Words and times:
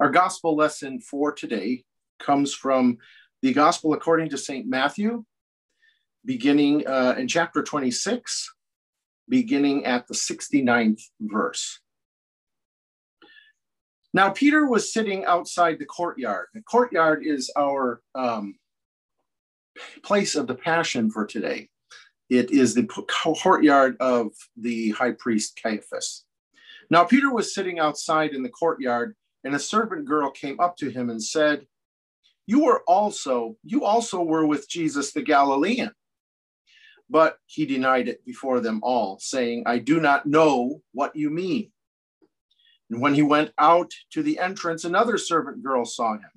Our 0.00 0.10
gospel 0.10 0.54
lesson 0.54 1.00
for 1.00 1.32
today 1.32 1.82
comes 2.20 2.54
from 2.54 2.98
the 3.42 3.52
gospel 3.52 3.94
according 3.94 4.28
to 4.30 4.38
St. 4.38 4.64
Matthew, 4.64 5.24
beginning 6.24 6.86
uh, 6.86 7.16
in 7.18 7.26
chapter 7.26 7.64
26, 7.64 8.54
beginning 9.28 9.86
at 9.86 10.06
the 10.06 10.14
69th 10.14 11.02
verse. 11.20 11.80
Now, 14.14 14.30
Peter 14.30 14.68
was 14.68 14.92
sitting 14.92 15.24
outside 15.24 15.80
the 15.80 15.84
courtyard. 15.84 16.46
The 16.54 16.62
courtyard 16.62 17.24
is 17.26 17.50
our 17.58 18.00
um, 18.14 18.54
place 20.04 20.36
of 20.36 20.46
the 20.46 20.54
passion 20.54 21.10
for 21.10 21.26
today. 21.26 21.70
It 22.30 22.52
is 22.52 22.72
the 22.72 22.86
courtyard 22.86 23.96
of 23.98 24.28
the 24.56 24.90
high 24.90 25.12
priest 25.12 25.58
Caiaphas. 25.60 26.24
Now, 26.88 27.02
Peter 27.02 27.32
was 27.32 27.52
sitting 27.52 27.80
outside 27.80 28.30
in 28.30 28.44
the 28.44 28.48
courtyard, 28.48 29.16
and 29.48 29.56
a 29.56 29.58
servant 29.58 30.04
girl 30.04 30.30
came 30.30 30.60
up 30.60 30.76
to 30.76 30.90
him 30.90 31.08
and 31.08 31.24
said, 31.24 31.66
You 32.46 32.64
were 32.64 32.82
also, 32.86 33.56
you 33.64 33.82
also 33.82 34.22
were 34.22 34.44
with 34.44 34.68
Jesus 34.68 35.12
the 35.12 35.22
Galilean. 35.22 35.90
But 37.08 37.38
he 37.46 37.64
denied 37.64 38.08
it 38.08 38.22
before 38.26 38.60
them 38.60 38.80
all, 38.82 39.18
saying, 39.18 39.62
I 39.64 39.78
do 39.78 40.02
not 40.02 40.26
know 40.26 40.82
what 40.92 41.16
you 41.16 41.30
mean. 41.30 41.72
And 42.90 43.00
when 43.00 43.14
he 43.14 43.22
went 43.22 43.52
out 43.56 43.90
to 44.10 44.22
the 44.22 44.38
entrance, 44.38 44.84
another 44.84 45.16
servant 45.16 45.62
girl 45.62 45.86
saw 45.86 46.12
him. 46.12 46.30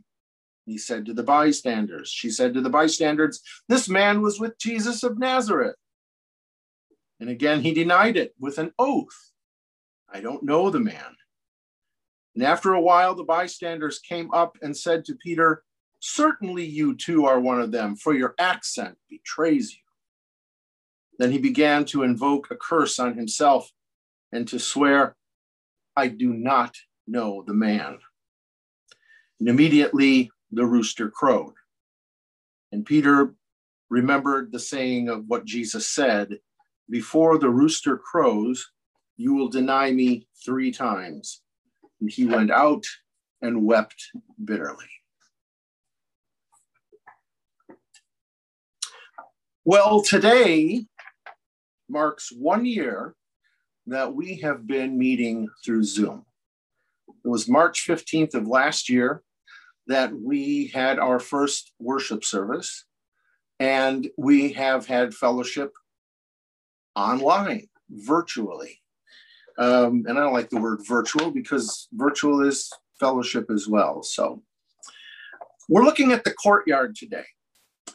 He 0.63 0.77
said 0.77 1.05
to 1.07 1.13
the 1.13 1.21
bystanders, 1.21 2.07
She 2.07 2.29
said 2.29 2.53
to 2.53 2.61
the 2.61 2.69
bystanders, 2.69 3.41
This 3.67 3.89
man 3.89 4.21
was 4.21 4.39
with 4.39 4.57
Jesus 4.57 5.03
of 5.03 5.19
Nazareth. 5.19 5.75
And 7.19 7.29
again, 7.29 7.59
he 7.59 7.73
denied 7.73 8.15
it 8.15 8.33
with 8.39 8.57
an 8.57 8.71
oath 8.79 9.31
I 10.13 10.21
don't 10.21 10.43
know 10.43 10.69
the 10.69 10.79
man. 10.79 11.17
And 12.35 12.43
after 12.43 12.73
a 12.73 12.81
while, 12.81 13.15
the 13.15 13.23
bystanders 13.23 13.99
came 13.99 14.33
up 14.33 14.57
and 14.61 14.75
said 14.75 15.05
to 15.05 15.15
Peter, 15.15 15.63
Certainly 15.99 16.65
you 16.65 16.95
too 16.95 17.25
are 17.25 17.39
one 17.39 17.61
of 17.61 17.71
them, 17.71 17.95
for 17.95 18.13
your 18.13 18.33
accent 18.39 18.97
betrays 19.09 19.71
you. 19.71 19.79
Then 21.19 21.31
he 21.31 21.37
began 21.37 21.85
to 21.85 22.03
invoke 22.03 22.49
a 22.49 22.55
curse 22.55 22.97
on 22.97 23.15
himself 23.15 23.69
and 24.31 24.47
to 24.47 24.57
swear, 24.57 25.15
I 25.95 26.07
do 26.07 26.33
not 26.33 26.75
know 27.07 27.43
the 27.45 27.53
man. 27.53 27.99
And 29.39 29.49
immediately 29.49 30.31
the 30.51 30.65
rooster 30.65 31.09
crowed. 31.09 31.53
And 32.71 32.85
Peter 32.85 33.35
remembered 33.89 34.51
the 34.51 34.59
saying 34.59 35.09
of 35.09 35.25
what 35.27 35.45
Jesus 35.45 35.89
said 35.89 36.39
Before 36.89 37.37
the 37.37 37.49
rooster 37.49 37.97
crows, 37.97 38.71
you 39.17 39.33
will 39.33 39.49
deny 39.49 39.91
me 39.91 40.27
three 40.43 40.71
times. 40.71 41.41
And 42.01 42.11
he 42.11 42.25
went 42.25 42.51
out 42.51 42.83
and 43.41 43.63
wept 43.63 44.11
bitterly. 44.43 44.89
Well, 49.63 50.01
today 50.01 50.85
marks 51.87 52.31
one 52.31 52.65
year 52.65 53.15
that 53.85 54.13
we 54.13 54.37
have 54.37 54.65
been 54.65 54.97
meeting 54.97 55.47
through 55.63 55.83
Zoom. 55.83 56.25
It 57.23 57.27
was 57.27 57.47
March 57.47 57.85
15th 57.87 58.33
of 58.33 58.47
last 58.47 58.89
year 58.89 59.21
that 59.87 60.11
we 60.13 60.67
had 60.67 60.97
our 60.97 61.19
first 61.19 61.73
worship 61.79 62.23
service, 62.23 62.85
and 63.59 64.09
we 64.17 64.53
have 64.53 64.87
had 64.87 65.13
fellowship 65.13 65.73
online, 66.95 67.67
virtually. 67.89 68.80
Um, 69.61 70.05
and 70.07 70.17
I 70.17 70.21
don't 70.21 70.33
like 70.33 70.49
the 70.49 70.59
word 70.59 70.81
virtual 70.87 71.31
because 71.31 71.87
virtual 71.93 72.45
is 72.45 72.71
fellowship 72.99 73.49
as 73.51 73.67
well. 73.67 74.01
So 74.03 74.41
we're 75.69 75.83
looking 75.83 76.11
at 76.11 76.23
the 76.23 76.33
courtyard 76.33 76.95
today. 76.95 77.25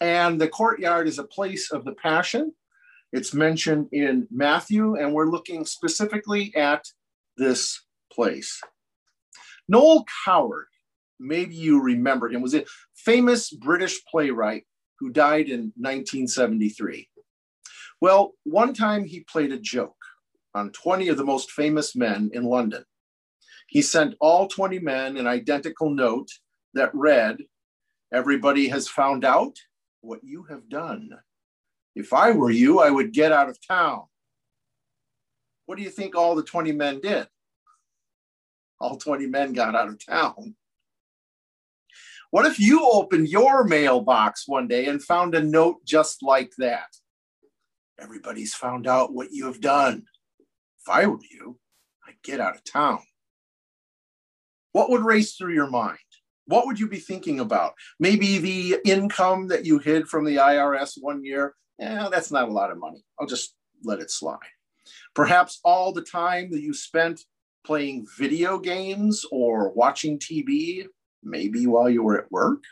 And 0.00 0.40
the 0.40 0.48
courtyard 0.48 1.08
is 1.08 1.18
a 1.18 1.24
place 1.24 1.72
of 1.72 1.84
the 1.84 1.94
passion. 1.94 2.52
It's 3.12 3.34
mentioned 3.34 3.88
in 3.92 4.28
Matthew, 4.30 4.96
and 4.96 5.12
we're 5.12 5.30
looking 5.30 5.64
specifically 5.64 6.54
at 6.54 6.84
this 7.36 7.82
place. 8.12 8.60
Noel 9.68 10.04
Coward 10.24 10.66
maybe 11.18 11.54
you 11.54 11.80
remember 11.80 12.28
him, 12.28 12.42
was 12.42 12.54
a 12.54 12.64
famous 12.94 13.50
British 13.50 14.04
playwright 14.04 14.64
who 14.98 15.10
died 15.10 15.48
in 15.48 15.72
1973. 15.76 17.08
Well, 18.00 18.32
one 18.44 18.74
time 18.74 19.04
he 19.04 19.20
played 19.20 19.52
a 19.52 19.58
joke 19.58 19.96
on 20.56 20.70
20 20.70 21.08
of 21.08 21.18
the 21.18 21.24
most 21.24 21.50
famous 21.50 21.94
men 21.94 22.30
in 22.32 22.44
London. 22.44 22.84
He 23.68 23.82
sent 23.82 24.14
all 24.20 24.48
20 24.48 24.78
men 24.78 25.16
an 25.18 25.26
identical 25.26 25.90
note 25.90 26.30
that 26.74 26.94
read, 26.94 27.38
Everybody 28.12 28.68
has 28.68 28.88
found 28.88 29.24
out 29.24 29.58
what 30.00 30.20
you 30.22 30.44
have 30.44 30.68
done. 30.68 31.10
If 31.94 32.12
I 32.12 32.30
were 32.30 32.50
you, 32.50 32.78
I 32.78 32.90
would 32.90 33.12
get 33.12 33.32
out 33.32 33.48
of 33.48 33.58
town. 33.66 34.04
What 35.66 35.76
do 35.76 35.84
you 35.84 35.90
think 35.90 36.14
all 36.14 36.34
the 36.34 36.42
20 36.42 36.72
men 36.72 37.00
did? 37.00 37.26
All 38.80 38.96
20 38.96 39.26
men 39.26 39.52
got 39.52 39.74
out 39.74 39.88
of 39.88 40.04
town. 40.04 40.54
What 42.30 42.46
if 42.46 42.60
you 42.60 42.88
opened 42.88 43.28
your 43.28 43.64
mailbox 43.64 44.46
one 44.46 44.68
day 44.68 44.86
and 44.86 45.02
found 45.02 45.34
a 45.34 45.42
note 45.42 45.84
just 45.84 46.22
like 46.22 46.52
that? 46.58 46.88
Everybody's 47.98 48.54
found 48.54 48.86
out 48.86 49.12
what 49.12 49.32
you 49.32 49.46
have 49.46 49.60
done. 49.60 50.04
If 50.86 50.94
I 50.94 51.06
were 51.06 51.18
you, 51.28 51.58
I'd 52.06 52.22
get 52.22 52.38
out 52.38 52.54
of 52.54 52.62
town. 52.62 53.00
What 54.70 54.88
would 54.88 55.02
race 55.02 55.34
through 55.34 55.54
your 55.54 55.68
mind? 55.68 55.98
What 56.46 56.64
would 56.66 56.78
you 56.78 56.86
be 56.88 57.00
thinking 57.00 57.40
about? 57.40 57.74
Maybe 57.98 58.38
the 58.38 58.76
income 58.84 59.48
that 59.48 59.66
you 59.66 59.80
hid 59.80 60.06
from 60.06 60.24
the 60.24 60.36
IRS 60.36 60.92
one 61.00 61.24
year. 61.24 61.56
Yeah, 61.80 62.08
that's 62.08 62.30
not 62.30 62.48
a 62.48 62.52
lot 62.52 62.70
of 62.70 62.78
money. 62.78 63.04
I'll 63.18 63.26
just 63.26 63.56
let 63.82 63.98
it 63.98 64.12
slide. 64.12 64.38
Perhaps 65.12 65.58
all 65.64 65.92
the 65.92 66.02
time 66.02 66.52
that 66.52 66.62
you 66.62 66.72
spent 66.72 67.20
playing 67.64 68.06
video 68.16 68.56
games 68.56 69.24
or 69.32 69.72
watching 69.72 70.20
TV 70.20 70.86
maybe 71.24 71.66
while 71.66 71.90
you 71.90 72.04
were 72.04 72.20
at 72.20 72.30
work. 72.30 72.62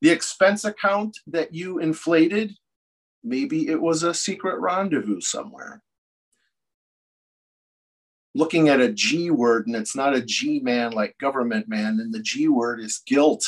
The 0.00 0.10
expense 0.10 0.64
account 0.64 1.16
that 1.28 1.54
you 1.54 1.78
inflated, 1.78 2.56
maybe 3.22 3.68
it 3.68 3.80
was 3.80 4.02
a 4.02 4.12
secret 4.12 4.58
rendezvous 4.58 5.20
somewhere. 5.20 5.80
Looking 8.34 8.68
at 8.68 8.80
a 8.80 8.92
G 8.92 9.30
word, 9.30 9.66
and 9.66 9.76
it's 9.76 9.94
not 9.94 10.14
a 10.14 10.20
G 10.20 10.60
man 10.60 10.92
like 10.92 11.16
government 11.18 11.68
man, 11.68 11.98
and 12.00 12.12
the 12.12 12.22
G 12.22 12.48
word 12.48 12.80
is 12.80 13.02
guilt. 13.06 13.46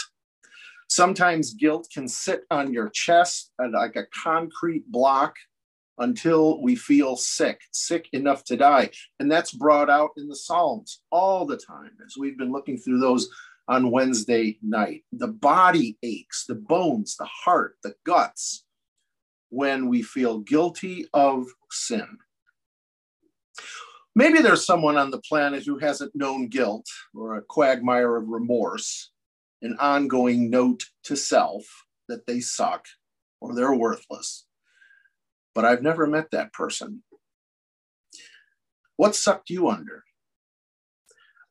Sometimes 0.89 1.55
guilt 1.55 1.89
can 1.93 2.07
sit 2.07 2.43
on 2.51 2.73
your 2.73 2.89
chest 2.91 3.51
like 3.59 3.97
a 3.97 4.07
concrete 4.23 4.91
block 4.91 5.35
until 5.99 6.63
we 6.63 6.77
feel 6.77 7.17
sick, 7.17 7.61
sick 7.73 8.09
enough 8.13 8.45
to 8.45 8.57
die. 8.57 8.91
And 9.19 9.31
that's 9.31 9.53
brought 9.53 9.91
out 9.91 10.11
in 10.17 10.29
the 10.29 10.37
Psalms 10.37 11.01
all 11.11 11.47
the 11.47 11.57
time 11.57 11.93
as 12.07 12.17
we've 12.17 12.39
been 12.39 12.53
looking 12.53 12.77
through 12.77 13.01
those 13.01 13.29
on 13.67 13.91
Wednesday 13.91 14.59
night. 14.63 15.03
The 15.13 15.29
body 15.29 15.99
aches, 16.03 16.45
the 16.47 16.55
bones, 16.55 17.17
the 17.17 17.25
heart, 17.25 17.77
the 17.83 17.95
guts, 18.05 18.65
when 19.49 19.89
we 19.89 20.03
feel 20.03 20.39
guilty 20.41 21.07
of 21.13 21.47
sin. 21.71 22.19
Maybe 24.17 24.41
there's 24.41 24.67
someone 24.67 24.97
on 24.97 25.13
the 25.13 25.21
planet 25.21 25.65
who 25.65 25.79
hasn't 25.79 26.17
known 26.17 26.49
guilt 26.49 26.87
or 27.15 27.37
a 27.37 27.43
quagmire 27.43 28.17
of 28.17 28.29
remorse, 28.29 29.13
an 29.63 29.77
ongoing 29.79 30.51
note 30.51 30.85
to 31.05 31.17
self 31.17 31.65
that 32.09 32.27
they 32.27 32.41
suck 32.41 32.87
or 33.41 33.55
they're 33.55 33.75
worthless. 33.75 34.47
But 35.55 35.65
I've 35.65 35.83
never 35.83 36.09
met 36.09 36.33
that 36.33 36.53
person. 36.53 37.05
What 38.97 39.15
sucked 39.15 39.51
you 39.51 39.69
under? 39.69 40.03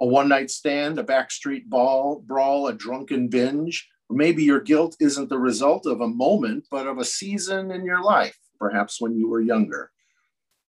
a 0.02 0.06
one 0.06 0.28
night 0.28 0.52
stand, 0.52 1.00
a 1.00 1.04
backstreet 1.04 1.66
ball, 1.68 2.22
brawl, 2.26 2.68
a 2.68 2.74
drunken 2.74 3.28
binge. 3.28 3.88
Or 4.10 4.16
maybe 4.16 4.44
your 4.44 4.60
guilt 4.60 4.96
isn't 5.00 5.30
the 5.30 5.40
result 5.40 5.86
of 5.86 6.02
a 6.02 6.08
moment, 6.08 6.66
but 6.70 6.86
of 6.86 7.00
a 7.00 7.06
season 7.06 7.72
in 7.72 7.86
your 7.86 8.04
life, 8.04 8.38
perhaps 8.60 9.02
when 9.02 9.18
you 9.18 9.30
were 9.30 9.42
younger. 9.42 9.92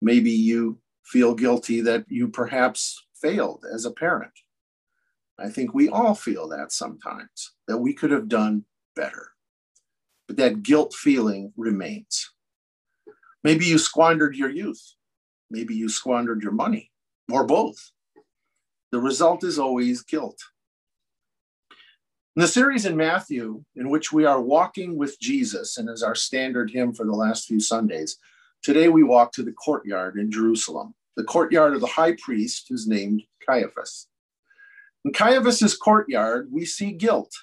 Maybe 0.01 0.31
you 0.31 0.79
feel 1.09 1.33
guilty 1.33 1.81
that 1.81 2.05
you 2.07 2.27
perhaps 2.27 3.03
failed 3.19 3.65
as 3.73 3.85
a 3.85 3.91
parent. 3.91 4.31
I 5.39 5.49
think 5.49 5.73
we 5.73 5.89
all 5.89 6.13
feel 6.13 6.47
that 6.49 6.71
sometimes, 6.71 7.53
that 7.67 7.79
we 7.79 7.93
could 7.93 8.11
have 8.11 8.27
done 8.27 8.65
better. 8.95 9.31
But 10.27 10.37
that 10.37 10.61
guilt 10.61 10.93
feeling 10.93 11.51
remains. 11.57 12.29
Maybe 13.43 13.65
you 13.65 13.79
squandered 13.79 14.35
your 14.35 14.49
youth. 14.49 14.93
Maybe 15.49 15.75
you 15.75 15.89
squandered 15.89 16.43
your 16.43 16.51
money, 16.51 16.91
or 17.31 17.43
both. 17.43 17.91
The 18.91 18.99
result 18.99 19.43
is 19.43 19.57
always 19.57 20.03
guilt. 20.03 20.37
In 22.35 22.41
the 22.41 22.47
series 22.47 22.85
in 22.85 22.95
Matthew, 22.95 23.63
in 23.75 23.89
which 23.89 24.13
we 24.13 24.25
are 24.25 24.39
walking 24.39 24.95
with 24.95 25.19
Jesus 25.19 25.77
and 25.77 25.89
is 25.89 26.03
our 26.03 26.15
standard 26.15 26.69
hymn 26.69 26.93
for 26.93 27.05
the 27.05 27.13
last 27.13 27.47
few 27.47 27.59
Sundays, 27.59 28.17
today 28.61 28.89
we 28.89 29.03
walk 29.03 29.31
to 29.33 29.43
the 29.43 29.51
courtyard 29.51 30.17
in 30.17 30.31
Jerusalem, 30.31 30.93
the 31.19 31.25
courtyard 31.25 31.73
of 31.73 31.81
the 31.81 31.87
high 31.87 32.13
priest 32.13 32.67
who's 32.69 32.87
named 32.87 33.21
Caiaphas. 33.45 34.07
In 35.03 35.11
Caiaphas's 35.11 35.75
courtyard, 35.75 36.47
we 36.49 36.63
see 36.63 36.93
guilt. 36.93 37.33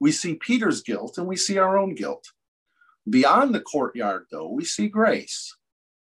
We 0.00 0.12
see 0.12 0.34
Peter's 0.34 0.82
guilt 0.82 1.16
and 1.16 1.26
we 1.26 1.36
see 1.36 1.56
our 1.56 1.78
own 1.78 1.94
guilt. 1.94 2.26
Beyond 3.08 3.54
the 3.54 3.62
courtyard, 3.62 4.26
though, 4.30 4.50
we 4.50 4.66
see 4.66 4.88
grace 4.88 5.56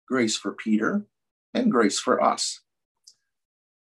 grace 0.08 0.38
for 0.38 0.54
Peter 0.54 1.04
and 1.56 1.72
grace 1.72 1.98
for 1.98 2.24
us. 2.24 2.62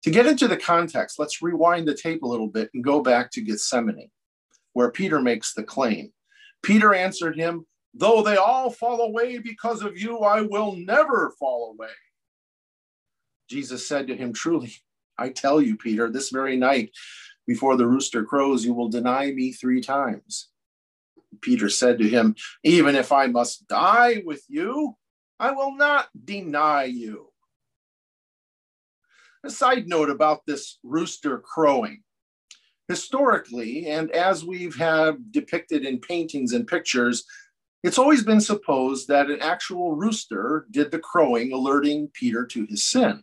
To 0.05 0.11
get 0.13 0.27
into 0.27 0.47
the 0.47 0.57
context, 0.57 1.19
let's 1.19 1.43
rewind 1.43 1.89
the 1.89 1.95
tape 1.95 2.23
a 2.23 2.29
little 2.29 2.47
bit 2.47 2.71
and 2.73 2.85
go 2.85 3.03
back 3.03 3.33
to 3.33 3.41
Gethsemane, 3.41 4.13
where 4.75 4.93
Peter 4.93 5.21
makes 5.21 5.55
the 5.55 5.65
claim. 5.65 6.13
Peter 6.63 6.95
answered 6.95 7.35
him, 7.35 7.67
Though 7.95 8.23
they 8.23 8.37
all 8.37 8.71
fall 8.71 9.01
away 9.01 9.39
because 9.39 9.83
of 9.83 9.99
you, 9.99 10.21
I 10.21 10.43
will 10.43 10.77
never 10.77 11.35
fall 11.41 11.73
away. 11.73 11.89
Jesus 13.49 13.87
said 13.87 14.07
to 14.09 14.17
him, 14.17 14.33
Truly, 14.33 14.75
I 15.19 15.31
tell 15.31 15.61
you, 15.61 15.77
Peter, 15.77 16.11
this 16.11 16.31
very 16.31 16.57
night 16.57 16.91
before 17.47 17.77
the 17.77 17.87
rooster 17.87 18.25
crows, 18.25 18.65
you 18.65 18.75
will 18.75 18.89
deny 18.89 19.31
me 19.31 19.53
three 19.53 19.81
times. 19.81 20.49
Peter 21.41 21.69
said 21.69 21.99
to 21.99 22.09
him, 22.09 22.35
Even 22.65 22.95
if 22.97 23.13
I 23.13 23.27
must 23.27 23.69
die 23.69 24.23
with 24.25 24.43
you, 24.49 24.97
I 25.39 25.53
will 25.53 25.77
not 25.77 26.09
deny 26.25 26.85
you. 26.85 27.33
A 29.45 29.51
side 29.51 29.87
note 29.87 30.11
about 30.11 30.45
this 30.47 30.79
rooster 30.83 31.39
crowing. 31.39 32.03
Historically, 32.89 33.87
and 33.87 34.11
as 34.13 34.45
we've 34.45 34.77
had 34.77 35.33
depicted 35.33 35.85
in 35.85 36.01
paintings 36.01 36.53
and 36.53 36.67
pictures, 36.67 37.25
it's 37.83 37.99
always 37.99 38.25
been 38.25 38.41
supposed 38.41 39.09
that 39.09 39.31
an 39.31 39.41
actual 39.41 39.95
rooster 39.95 40.67
did 40.71 40.91
the 40.91 40.99
crowing, 40.99 41.53
alerting 41.53 42.09
Peter 42.15 42.45
to 42.47 42.67
his 42.67 42.83
sin. 42.83 43.23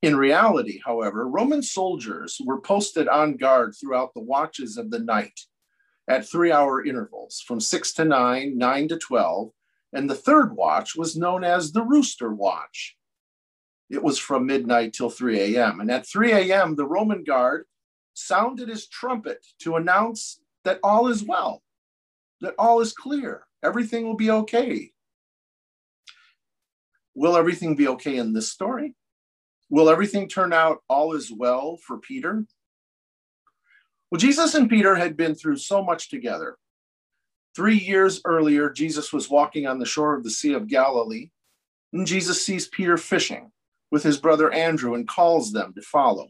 In 0.00 0.16
reality, 0.16 0.80
however, 0.84 1.28
Roman 1.28 1.62
soldiers 1.62 2.40
were 2.44 2.60
posted 2.60 3.08
on 3.08 3.36
guard 3.36 3.74
throughout 3.74 4.14
the 4.14 4.22
watches 4.22 4.76
of 4.76 4.90
the 4.90 5.00
night 5.00 5.40
at 6.08 6.28
three 6.28 6.52
hour 6.52 6.84
intervals 6.84 7.42
from 7.46 7.60
6 7.60 7.92
to 7.94 8.04
9, 8.04 8.56
9 8.56 8.88
to 8.88 8.96
12, 8.96 9.50
and 9.92 10.08
the 10.08 10.14
third 10.14 10.54
watch 10.54 10.94
was 10.94 11.16
known 11.16 11.42
as 11.42 11.72
the 11.72 11.82
rooster 11.82 12.32
watch. 12.32 12.96
It 13.90 14.02
was 14.02 14.18
from 14.18 14.46
midnight 14.46 14.92
till 14.92 15.10
3 15.10 15.56
a.m. 15.56 15.80
And 15.80 15.90
at 15.90 16.06
3 16.06 16.32
a.m., 16.32 16.76
the 16.76 16.86
Roman 16.86 17.24
guard 17.24 17.64
sounded 18.14 18.68
his 18.68 18.86
trumpet 18.86 19.44
to 19.60 19.76
announce 19.76 20.40
that 20.64 20.78
all 20.82 21.08
is 21.08 21.24
well, 21.24 21.62
that 22.40 22.54
all 22.58 22.80
is 22.80 22.92
clear, 22.92 23.46
everything 23.64 24.04
will 24.04 24.16
be 24.16 24.30
okay. 24.30 24.92
Will 27.14 27.36
everything 27.36 27.74
be 27.74 27.88
okay 27.88 28.16
in 28.16 28.32
this 28.32 28.52
story? 28.52 28.94
Will 29.70 29.90
everything 29.90 30.28
turn 30.28 30.52
out 30.52 30.82
all 30.88 31.14
as 31.14 31.30
well 31.30 31.76
for 31.76 31.98
Peter? 31.98 32.44
Well, 34.10 34.18
Jesus 34.18 34.54
and 34.54 34.70
Peter 34.70 34.94
had 34.94 35.16
been 35.16 35.34
through 35.34 35.58
so 35.58 35.82
much 35.82 36.08
together. 36.08 36.56
Three 37.54 37.76
years 37.76 38.20
earlier, 38.24 38.70
Jesus 38.70 39.12
was 39.12 39.28
walking 39.28 39.66
on 39.66 39.78
the 39.78 39.84
shore 39.84 40.14
of 40.14 40.24
the 40.24 40.30
Sea 40.30 40.54
of 40.54 40.68
Galilee, 40.68 41.30
and 41.92 42.06
Jesus 42.06 42.44
sees 42.44 42.68
Peter 42.68 42.96
fishing 42.96 43.50
with 43.90 44.02
his 44.02 44.18
brother 44.18 44.52
Andrew 44.52 44.94
and 44.94 45.08
calls 45.08 45.52
them 45.52 45.74
to 45.74 45.82
follow. 45.82 46.28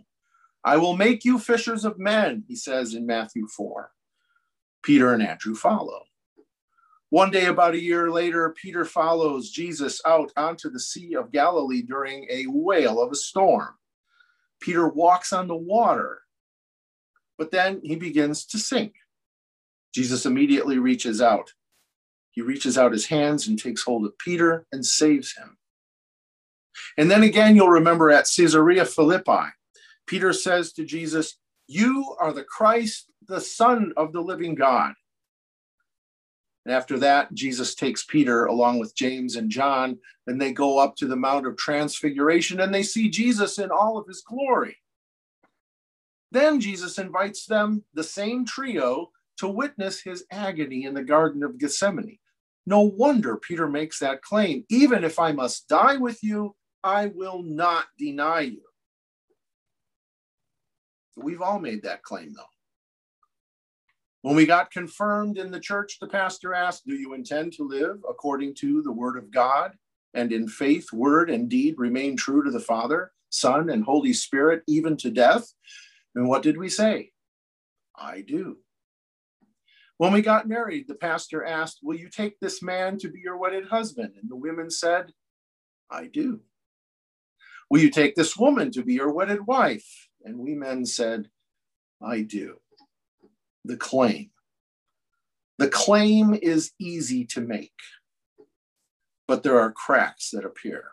I 0.65 0.77
will 0.77 0.97
make 0.97 1.25
you 1.25 1.39
fishers 1.39 1.85
of 1.85 1.99
men, 1.99 2.45
he 2.49 2.57
says 2.57 2.95
in 2.95 3.07
Matthew 3.07 3.47
4. 3.47 3.91
Peter 4.83 5.13
and 5.13 5.23
Andrew 5.23 5.55
follow. 5.55 6.03
One 7.11 7.31
day, 7.31 7.47
about 7.47 7.75
a 7.75 7.83
year 7.83 8.11
later, 8.11 8.55
Peter 8.61 8.85
follows 8.85 9.51
Jesus 9.51 10.01
out 10.05 10.31
onto 10.37 10.71
the 10.71 10.81
Sea 10.81 11.15
of 11.15 11.33
Galilee 11.33 11.81
during 11.81 12.27
a 12.31 12.45
whale 12.49 13.01
of 13.01 13.13
a 13.13 13.17
storm. 13.17 13.75
Peter 14.61 14.89
walks 14.89 15.33
on 15.33 15.49
the 15.49 15.57
water, 15.57 16.21
but 17.39 17.51
then 17.51 17.81
he 17.83 17.97
begins 17.97 18.45
to 18.47 18.59
sink. 18.59 18.95
Jesus 19.95 20.27
immediately 20.27 20.79
reaches 20.79 21.23
out. 21.23 21.53
He 22.33 22.43
reaches 22.43 22.77
out 22.77 22.93
his 22.93 23.07
hands 23.07 23.49
and 23.49 23.59
takes 23.59 23.83
hold 23.83 24.05
of 24.05 24.19
Peter 24.19 24.67
and 24.71 24.85
saves 24.85 25.35
him. 25.35 25.57
And 26.97 27.11
then 27.11 27.23
again, 27.23 27.57
you'll 27.57 27.69
remember 27.69 28.11
at 28.11 28.29
Caesarea 28.37 28.85
Philippi, 28.85 29.49
Peter 30.07 30.33
says 30.33 30.73
to 30.75 30.85
Jesus, 30.85 31.39
You 31.67 32.17
are 32.21 32.33
the 32.33 32.45
Christ, 32.45 33.11
the 33.27 33.41
Son 33.41 33.93
of 33.97 34.13
the 34.13 34.21
living 34.21 34.55
God. 34.55 34.93
And 36.69 36.77
after 36.77 36.99
that, 36.99 37.33
Jesus 37.33 37.75
takes 37.75 38.05
Peter 38.05 38.45
along 38.45 38.79
with 38.79 38.95
James 38.95 39.37
and 39.37 39.49
John, 39.49 39.97
and 40.27 40.39
they 40.39 40.53
go 40.53 40.79
up 40.79 40.97
to 40.97 41.07
the 41.07 41.17
Mount 41.17 41.47
of 41.47 41.57
Transfiguration 41.57 42.61
and 42.61 42.75
they 42.75 42.83
see 42.83 43.09
Jesus 43.09 43.59
in 43.59 43.71
all 43.71 43.97
of 43.97 44.07
his 44.07 44.21
glory. 44.21 44.77
Then 46.31 46.61
Jesus 46.61 46.99
invites 46.99 47.47
them, 47.47 47.85
the 47.95 48.05
same 48.05 48.45
trio, 48.45 49.13
to 49.39 49.49
witness 49.49 50.03
his 50.03 50.27
agony 50.31 50.85
in 50.85 50.93
the 50.93 51.03
Garden 51.03 51.43
of 51.43 51.57
Gethsemane. 51.57 52.19
No 52.67 52.83
wonder 52.83 53.39
Peter 53.39 53.67
makes 53.67 53.99
that 54.01 54.21
claim. 54.21 54.67
Even 54.69 55.05
if 55.05 55.19
I 55.19 55.33
must 55.33 55.69
die 55.69 55.97
with 55.97 56.23
you, 56.23 56.55
I 56.85 57.07
will 57.07 57.43
not 57.43 57.87
deny 57.97 58.41
you. 58.41 58.61
We've 61.17 61.41
all 61.41 61.61
made 61.61 61.85
that 61.85 62.03
claim, 62.03 62.35
though. 62.37 62.58
When 64.29 64.37
we 64.37 64.45
got 64.45 64.71
confirmed 64.71 65.39
in 65.39 65.51
the 65.51 65.59
church, 65.59 65.97
the 65.99 66.07
pastor 66.07 66.53
asked, 66.53 66.85
Do 66.85 66.93
you 66.93 67.15
intend 67.15 67.55
to 67.55 67.67
live 67.67 68.05
according 68.07 68.57
to 68.57 68.83
the 68.83 68.93
word 68.93 69.17
of 69.17 69.31
God 69.31 69.73
and 70.13 70.31
in 70.33 70.49
faith, 70.49 70.93
word, 70.93 71.31
and 71.31 71.49
deed 71.49 71.77
remain 71.79 72.15
true 72.15 72.45
to 72.45 72.51
the 72.51 72.61
Father, 72.61 73.13
Son, 73.31 73.71
and 73.71 73.83
Holy 73.83 74.13
Spirit, 74.13 74.65
even 74.67 74.99
to 74.99 75.11
death? 75.11 75.51
And 76.15 76.29
what 76.29 76.43
did 76.43 76.59
we 76.59 76.69
say? 76.69 77.13
I 77.97 78.21
do. 78.21 78.59
When 79.97 80.13
we 80.13 80.21
got 80.21 80.47
married, 80.47 80.89
the 80.89 80.95
pastor 80.95 81.43
asked, 81.43 81.79
Will 81.83 81.97
you 81.97 82.11
take 82.11 82.39
this 82.39 82.63
man 82.63 82.99
to 82.99 83.09
be 83.09 83.21
your 83.21 83.39
wedded 83.39 83.69
husband? 83.69 84.13
And 84.21 84.31
the 84.31 84.37
women 84.37 84.69
said, 84.69 85.15
I 85.91 86.05
do. 86.05 86.43
Will 87.71 87.81
you 87.81 87.89
take 87.89 88.15
this 88.15 88.37
woman 88.37 88.73
to 88.73 88.83
be 88.83 88.93
your 88.93 89.11
wedded 89.11 89.47
wife? 89.47 90.11
And 90.23 90.39
we 90.39 90.55
men 90.55 90.85
said, 90.85 91.31
I 92.03 92.21
do 92.21 92.59
the 93.69 93.77
claim. 93.77 94.31
The 95.59 95.69
claim 95.69 96.35
is 96.35 96.73
easy 96.81 97.25
to 97.27 97.41
make, 97.41 97.73
but 99.27 99.43
there 99.43 99.61
are 99.61 99.73
cracks 99.73 100.31
that 100.31 100.45
appear. 100.45 100.85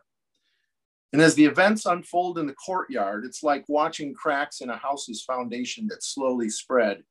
And 1.14 1.22
as 1.22 1.36
the 1.36 1.46
events 1.46 1.86
unfold 1.86 2.38
in 2.38 2.46
the 2.46 2.54
courtyard, 2.54 3.24
it's 3.24 3.42
like 3.42 3.64
watching 3.70 4.14
cracks 4.14 4.60
in 4.60 4.70
a 4.70 4.76
house's 4.76 5.24
foundation 5.24 5.88
that 5.88 6.04
slowly 6.04 6.50
spread. 6.50 7.04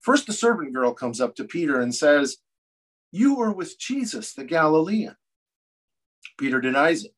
First, 0.00 0.26
the 0.26 0.32
servant 0.32 0.72
girl 0.72 0.94
comes 0.94 1.20
up 1.20 1.34
to 1.36 1.44
Peter 1.44 1.80
and 1.80 1.94
says, 1.94 2.36
You 3.10 3.34
were 3.34 3.52
with 3.52 3.78
Jesus, 3.78 4.34
the 4.34 4.44
Galilean. 4.44 5.16
Peter 6.38 6.60
denies 6.60 7.04
it. 7.04 7.14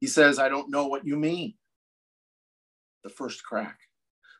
He 0.00 0.06
says, 0.06 0.38
I 0.38 0.48
don't 0.48 0.70
know 0.70 0.86
what 0.86 1.06
you 1.06 1.16
mean. 1.16 1.54
The 3.02 3.10
first 3.10 3.42
crack. 3.42 3.78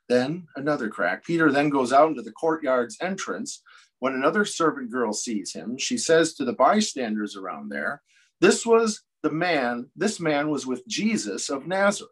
Then 0.08 0.46
another 0.56 0.88
crack. 0.88 1.25
Peter 1.25 1.50
then 1.50 1.70
goes 1.70 1.92
out 1.92 2.08
into 2.08 2.23
the 2.23 2.32
courtyard's 2.32 2.99
entrance. 3.00 3.62
When 4.00 4.14
another 4.14 4.44
servant 4.44 4.90
girl 4.90 5.12
sees 5.12 5.52
him, 5.52 5.78
she 5.78 5.96
says 5.96 6.34
to 6.34 6.44
the 6.44 6.52
bystanders 6.52 7.37
around 7.37 7.70
there, 7.70 8.02
This 8.40 8.66
was 8.66 9.02
the 9.23 9.30
man, 9.30 9.88
this 9.96 10.20
man 10.20 10.50
was 10.50 10.66
with 10.66 10.87
Jesus 10.87 11.49
of 11.49 11.66
Nazareth. 11.66 12.11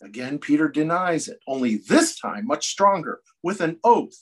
Again, 0.00 0.38
Peter 0.38 0.68
denies 0.68 1.28
it, 1.28 1.40
only 1.46 1.76
this 1.88 2.18
time 2.18 2.46
much 2.46 2.68
stronger, 2.68 3.20
with 3.42 3.60
an 3.60 3.78
oath. 3.84 4.18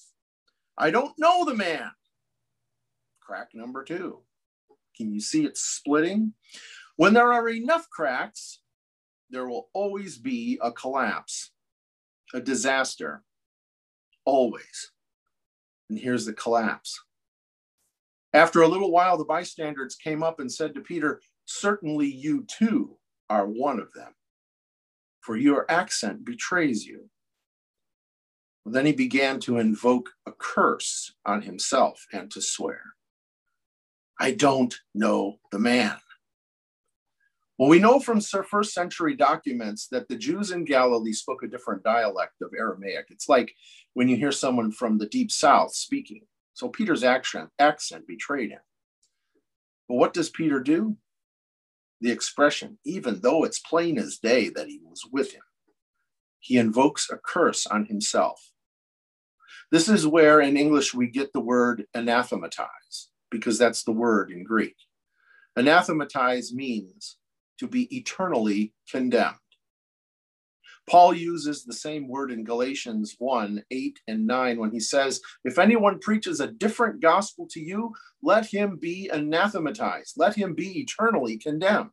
I 0.77 0.91
don't 0.91 1.17
know 1.19 1.45
the 1.45 1.55
man. 1.55 1.91
Crack 3.21 3.51
number 3.55 3.85
two. 3.85 4.23
Can 4.97 5.13
you 5.13 5.21
see 5.21 5.45
it 5.45 5.57
splitting? 5.57 6.33
When 6.97 7.13
there 7.13 7.33
are 7.33 7.49
enough 7.49 7.89
cracks, 7.91 8.61
there 9.31 9.47
will 9.47 9.69
always 9.75 10.17
be 10.17 10.59
a 10.63 10.73
collapse 10.73 11.51
a 12.37 12.41
disaster, 12.41 13.23
always. 14.27 14.93
And 15.89 15.99
here's 15.99 16.27
the 16.27 16.35
collapse. 16.35 17.01
After 18.35 18.61
a 18.61 18.69
little 18.69 18.93
while, 18.93 19.17
the 19.17 19.25
bystanders 19.25 19.95
came 19.95 20.23
up 20.23 20.39
and 20.39 20.53
said 20.53 20.75
to 20.75 20.83
Peter, 20.83 21.23
Certainly 21.47 22.09
you 22.09 22.45
too 22.45 22.99
are 23.31 23.47
one 23.47 23.81
of 23.81 23.93
them, 23.95 24.13
for 25.21 25.37
your 25.37 25.65
accent 25.71 26.25
betrays 26.25 26.85
you. 26.85 27.09
then 28.67 28.85
he 28.85 28.93
began 28.93 29.39
to 29.41 29.59
invoke 29.59 30.11
a 30.27 30.33
curse 30.33 31.15
on 31.25 31.41
himself 31.41 32.05
and 32.13 32.31
to 32.33 32.43
swear, 32.43 32.83
I 34.19 34.33
don't 34.33 34.75
know 34.93 35.39
the 35.53 35.59
man. 35.59 35.97
Well, 37.59 37.71
we 37.71 37.79
know 37.79 38.01
from 38.01 38.21
first 38.21 38.75
century 38.75 39.17
documents 39.17 39.89
that 39.89 40.09
the 40.09 40.17
Jews 40.17 40.51
in 40.51 40.65
Galilee 40.65 41.15
spoke 41.15 41.43
a 41.43 41.49
different 41.49 41.83
dialect 41.83 42.43
of 42.43 42.51
Aramaic. 42.57 43.07
It's 43.09 43.29
like 43.31 43.55
when 43.95 44.09
you 44.09 44.17
hear 44.17 44.33
someone 44.33 44.71
from 44.73 44.99
the 44.99 45.07
deep 45.07 45.31
south 45.31 45.75
speaking. 45.75 46.23
So 46.53 46.69
Peter's 46.69 47.03
accent, 47.03 47.49
accent 47.59 48.07
betrayed 48.07 48.51
him. 48.51 48.61
But 49.89 49.95
what 49.95 50.13
does 50.13 50.29
Peter 50.29 50.61
do? 50.61 50.97
The 52.03 52.11
expression, 52.11 52.79
even 52.85 53.21
though 53.21 53.45
it's 53.45 53.59
plain 53.59 53.99
as 53.99 54.19
day 54.19 54.51
that 54.51 54.69
he 54.69 54.81
was 54.85 55.01
with 55.11 55.33
him. 55.33 55.43
he 56.47 56.59
invokes 56.59 57.11
a 57.11 57.17
curse 57.17 57.67
on 57.67 57.87
himself. 57.87 58.53
This 59.73 59.89
is 59.89 60.07
where 60.07 60.41
in 60.41 60.57
English 60.57 60.95
we 60.95 61.09
get 61.09 61.33
the 61.33 61.41
word 61.41 61.87
anathematize, 61.93 63.09
because 63.33 63.59
that's 63.59 63.83
the 63.83 63.93
word 63.93 64.31
in 64.31 64.45
Greek. 64.45 64.77
Anathematize 65.57 66.53
means 66.55 67.17
to 67.59 67.67
be 67.67 67.95
eternally 67.97 68.73
condemned. 68.91 69.37
Paul 70.89 71.15
uses 71.15 71.65
the 71.65 71.73
same 71.73 72.07
word 72.07 72.31
in 72.31 72.45
Galatians 72.45 73.17
1 73.19 73.65
8 73.71 74.01
and 74.07 74.27
9 74.27 74.59
when 74.61 74.71
he 74.71 74.79
says, 74.79 75.21
If 75.45 75.59
anyone 75.59 75.99
preaches 75.99 76.41
a 76.41 76.47
different 76.47 77.01
gospel 77.01 77.49
to 77.51 77.61
you, 77.61 77.93
let 78.23 78.47
him 78.47 78.77
be 78.77 79.11
anathematized, 79.13 80.15
let 80.17 80.37
him 80.37 80.55
be 80.55 80.79
eternally 80.81 81.39
condemned. 81.39 81.91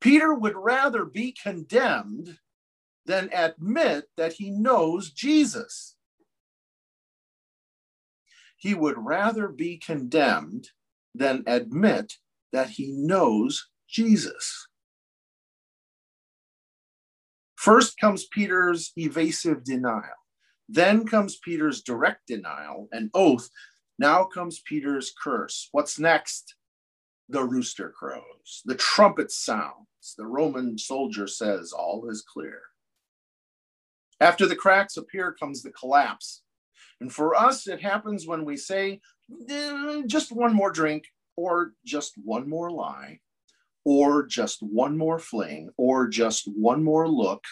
Peter 0.00 0.34
would 0.34 0.56
rather 0.56 1.04
be 1.04 1.34
condemned 1.40 2.38
than 3.06 3.30
admit 3.32 4.04
that 4.16 4.32
he 4.32 4.50
knows 4.50 5.10
Jesus. 5.10 5.96
He 8.56 8.74
would 8.74 8.96
rather 8.98 9.48
be 9.48 9.78
condemned 9.78 10.70
than 11.14 11.44
admit 11.46 12.14
that 12.52 12.70
he 12.70 12.92
knows 12.92 13.68
Jesus. 13.94 14.66
First 17.54 17.96
comes 17.98 18.26
Peter's 18.26 18.92
evasive 18.96 19.62
denial. 19.62 20.18
Then 20.68 21.06
comes 21.06 21.36
Peter's 21.36 21.80
direct 21.80 22.26
denial 22.26 22.88
and 22.90 23.08
oath. 23.14 23.48
Now 23.96 24.24
comes 24.24 24.60
Peter's 24.66 25.14
curse. 25.22 25.68
What's 25.70 25.98
next? 25.98 26.56
The 27.28 27.44
rooster 27.44 27.88
crows, 27.88 28.62
the 28.66 28.74
trumpet 28.74 29.30
sounds. 29.30 30.14
The 30.18 30.26
Roman 30.26 30.76
soldier 30.76 31.26
says, 31.26 31.72
All 31.72 32.10
is 32.10 32.22
clear. 32.22 32.60
After 34.20 34.44
the 34.44 34.56
cracks 34.56 34.96
appear 34.96 35.32
comes 35.32 35.62
the 35.62 35.70
collapse. 35.70 36.42
And 37.00 37.12
for 37.12 37.34
us, 37.34 37.66
it 37.66 37.80
happens 37.80 38.26
when 38.26 38.44
we 38.44 38.56
say, 38.56 39.00
eh, 39.48 40.02
just 40.06 40.32
one 40.32 40.52
more 40.52 40.70
drink, 40.70 41.04
or 41.36 41.72
just 41.84 42.12
one 42.22 42.48
more 42.48 42.70
lie, 42.70 43.20
or 43.84 44.26
just 44.26 44.62
one 44.62 44.96
more 44.96 45.18
fling, 45.18 45.70
or 45.76 46.08
just 46.08 46.48
one 46.56 46.82
more 46.82 47.08
look, 47.08 47.44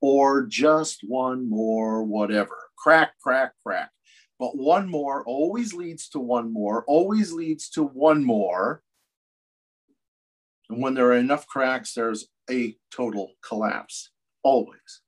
or 0.00 0.46
just 0.46 1.00
one 1.02 1.48
more 1.48 2.04
whatever. 2.04 2.56
Crack, 2.76 3.12
crack, 3.22 3.52
crack. 3.64 3.90
But 4.38 4.56
one 4.56 4.88
more 4.88 5.24
always 5.24 5.74
leads 5.74 6.08
to 6.10 6.20
one 6.20 6.52
more, 6.52 6.84
always 6.86 7.32
leads 7.32 7.68
to 7.70 7.82
one 7.82 8.24
more. 8.24 8.82
And 10.68 10.82
when 10.82 10.94
there 10.94 11.08
are 11.08 11.16
enough 11.16 11.46
cracks, 11.46 11.94
there's 11.94 12.28
a 12.50 12.76
total 12.90 13.32
collapse, 13.46 14.10
always. 14.42 15.00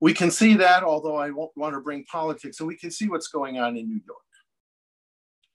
We 0.00 0.14
can 0.14 0.30
see 0.30 0.54
that, 0.54 0.82
although 0.82 1.16
I 1.16 1.30
won't 1.30 1.52
want 1.56 1.74
to 1.74 1.80
bring 1.80 2.04
politics, 2.10 2.58
so 2.58 2.66
we 2.66 2.76
can 2.76 2.90
see 2.90 3.08
what's 3.08 3.28
going 3.28 3.58
on 3.58 3.76
in 3.76 3.88
New 3.88 4.00
York 4.06 4.18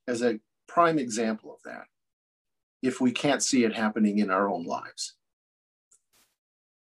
as 0.08 0.22
a 0.22 0.40
prime 0.68 1.00
example 1.00 1.54
of 1.54 1.60
that 1.66 1.86
if 2.82 3.02
we 3.02 3.12
can't 3.12 3.44
see 3.44 3.64
it 3.64 3.76
happening 3.76 4.20
in 4.20 4.30
our 4.30 4.50
own 4.50 4.66
lives. 4.66 5.16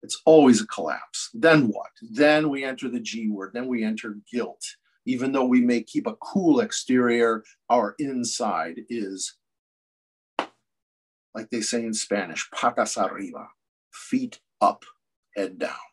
It's 0.01 0.21
always 0.25 0.61
a 0.61 0.67
collapse. 0.67 1.29
Then 1.33 1.69
what? 1.69 1.91
Then 2.01 2.49
we 2.49 2.63
enter 2.63 2.89
the 2.89 2.99
G 2.99 3.29
word, 3.29 3.51
then 3.53 3.67
we 3.67 3.83
enter 3.83 4.17
guilt. 4.31 4.61
Even 5.05 5.31
though 5.31 5.45
we 5.45 5.61
may 5.61 5.81
keep 5.81 6.07
a 6.07 6.15
cool 6.15 6.59
exterior, 6.59 7.43
our 7.69 7.95
inside 7.99 8.81
is, 8.89 9.35
like 11.33 11.49
they 11.49 11.61
say 11.61 11.83
in 11.85 11.93
Spanish, 11.93 12.49
patas 12.51 12.97
arriba, 13.01 13.47
feet 13.91 14.39
up, 14.61 14.83
head 15.35 15.57
down. 15.57 15.92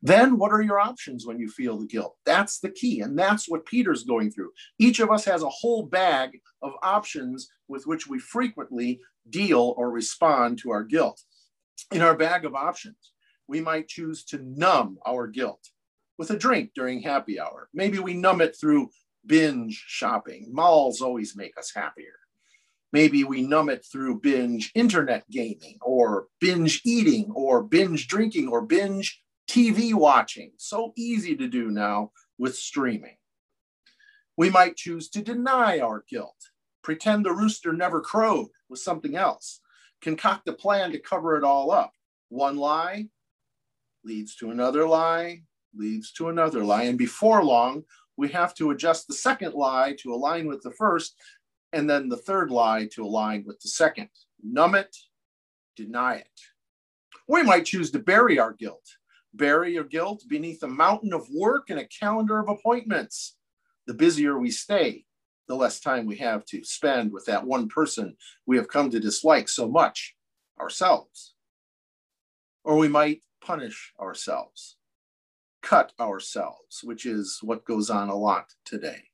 Then 0.00 0.38
what 0.38 0.52
are 0.52 0.62
your 0.62 0.78
options 0.78 1.26
when 1.26 1.38
you 1.38 1.48
feel 1.48 1.78
the 1.78 1.86
guilt? 1.86 2.16
That's 2.24 2.60
the 2.60 2.70
key. 2.70 3.00
And 3.00 3.18
that's 3.18 3.48
what 3.48 3.66
Peter's 3.66 4.04
going 4.04 4.30
through. 4.30 4.52
Each 4.78 5.00
of 5.00 5.10
us 5.10 5.24
has 5.24 5.42
a 5.42 5.48
whole 5.48 5.86
bag 5.86 6.40
of 6.62 6.72
options 6.82 7.48
with 7.66 7.86
which 7.86 8.06
we 8.06 8.18
frequently 8.18 9.00
deal 9.28 9.74
or 9.76 9.90
respond 9.90 10.58
to 10.58 10.70
our 10.70 10.84
guilt. 10.84 11.20
In 11.92 12.02
our 12.02 12.16
bag 12.16 12.44
of 12.44 12.54
options, 12.54 13.12
we 13.48 13.60
might 13.60 13.88
choose 13.88 14.24
to 14.26 14.38
numb 14.38 14.98
our 15.06 15.26
guilt 15.26 15.68
with 16.16 16.30
a 16.30 16.36
drink 16.36 16.70
during 16.74 17.02
happy 17.02 17.40
hour. 17.40 17.68
Maybe 17.74 17.98
we 17.98 18.14
numb 18.14 18.40
it 18.40 18.56
through 18.58 18.90
binge 19.26 19.84
shopping. 19.86 20.48
Malls 20.52 21.00
always 21.00 21.36
make 21.36 21.56
us 21.58 21.72
happier. 21.74 22.14
Maybe 22.92 23.24
we 23.24 23.42
numb 23.42 23.68
it 23.68 23.84
through 23.90 24.20
binge 24.20 24.70
internet 24.74 25.28
gaming 25.30 25.78
or 25.82 26.26
binge 26.40 26.80
eating 26.84 27.30
or 27.34 27.62
binge 27.62 28.08
drinking 28.08 28.48
or 28.48 28.62
binge 28.62 29.20
TV 29.48 29.94
watching. 29.94 30.52
So 30.56 30.92
easy 30.96 31.34
to 31.36 31.48
do 31.48 31.70
now 31.70 32.12
with 32.38 32.56
streaming. 32.56 33.16
We 34.36 34.50
might 34.50 34.76
choose 34.76 35.08
to 35.10 35.22
deny 35.22 35.80
our 35.80 36.04
guilt, 36.08 36.36
pretend 36.82 37.24
the 37.24 37.32
rooster 37.32 37.72
never 37.72 38.00
crowed 38.00 38.48
with 38.68 38.78
something 38.78 39.16
else, 39.16 39.60
concoct 40.00 40.48
a 40.48 40.52
plan 40.52 40.92
to 40.92 41.00
cover 41.00 41.36
it 41.36 41.42
all 41.42 41.72
up. 41.72 41.92
One 42.28 42.56
lie 42.56 43.08
leads 44.04 44.36
to 44.36 44.50
another 44.50 44.86
lie, 44.86 45.42
leads 45.74 46.12
to 46.12 46.28
another 46.28 46.62
lie. 46.62 46.84
And 46.84 46.98
before 46.98 47.42
long, 47.42 47.82
we 48.16 48.28
have 48.28 48.54
to 48.56 48.70
adjust 48.70 49.08
the 49.08 49.14
second 49.14 49.54
lie 49.54 49.96
to 50.00 50.14
align 50.14 50.46
with 50.46 50.62
the 50.62 50.72
first, 50.72 51.16
and 51.72 51.88
then 51.88 52.08
the 52.08 52.16
third 52.16 52.50
lie 52.50 52.88
to 52.92 53.04
align 53.04 53.44
with 53.46 53.58
the 53.60 53.68
second. 53.68 54.08
Numb 54.42 54.74
it, 54.74 54.96
deny 55.74 56.16
it. 56.16 56.40
We 57.26 57.42
might 57.42 57.64
choose 57.64 57.90
to 57.90 57.98
bury 57.98 58.38
our 58.38 58.52
guilt 58.52 58.97
bury 59.34 59.74
your 59.74 59.84
guilt 59.84 60.24
beneath 60.28 60.62
a 60.62 60.68
mountain 60.68 61.12
of 61.12 61.28
work 61.32 61.70
and 61.70 61.78
a 61.78 61.86
calendar 61.86 62.38
of 62.38 62.48
appointments. 62.48 63.36
The 63.86 63.94
busier 63.94 64.38
we 64.38 64.50
stay, 64.50 65.04
the 65.46 65.56
less 65.56 65.80
time 65.80 66.06
we 66.06 66.16
have 66.16 66.44
to 66.46 66.62
spend 66.64 67.12
with 67.12 67.24
that 67.26 67.46
one 67.46 67.68
person 67.68 68.16
we 68.46 68.56
have 68.56 68.68
come 68.68 68.90
to 68.90 69.00
dislike 69.00 69.48
so 69.48 69.68
much, 69.68 70.14
ourselves. 70.60 71.34
Or 72.64 72.76
we 72.76 72.88
might 72.88 73.22
punish 73.40 73.92
ourselves, 73.98 74.76
cut 75.62 75.92
ourselves, 75.98 76.80
which 76.82 77.06
is 77.06 77.38
what 77.42 77.64
goes 77.64 77.88
on 77.88 78.08
a 78.08 78.16
lot 78.16 78.52
today, 78.64 79.04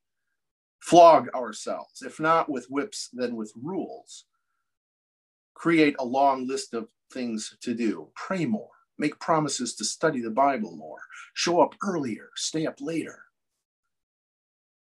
flog 0.80 1.28
ourselves, 1.35 2.02
if 2.02 2.18
not 2.18 2.50
with 2.50 2.66
whips, 2.66 3.11
then 3.12 3.37
with 3.37 3.52
rules, 3.61 4.25
create 5.54 5.94
a 5.99 6.04
long 6.04 6.49
list 6.49 6.75
of 6.75 6.88
things 7.12 7.56
to 7.61 7.75
do, 7.75 8.09
pray 8.16 8.44
more 8.44 8.74
make 8.99 9.19
promises 9.19 9.75
to 9.77 9.85
study 9.85 10.21
the 10.21 10.31
Bible 10.31 10.77
more, 10.77 11.01
show 11.35 11.61
up 11.61 11.75
earlier, 11.83 12.31
stay 12.37 12.67
up 12.67 12.81
later. 12.81 13.25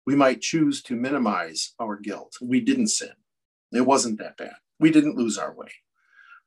We 0.06 0.14
might 0.14 0.40
choose 0.40 0.82
to 0.82 0.96
minimize 0.96 1.74
our 1.80 1.96
guilt. 1.96 2.36
We 2.40 2.60
didn't 2.60 2.88
sin. 2.88 3.12
It 3.72 3.80
wasn't 3.80 4.18
that 4.18 4.36
bad. 4.36 4.56
We 4.78 4.90
didn't 4.90 5.16
lose 5.16 5.38
our 5.38 5.54
way. 5.54 5.70